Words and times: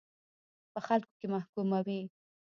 په 0.71 0.79
خلکو 0.87 1.13
کې 1.19 1.27
محکوموي. 1.33 2.01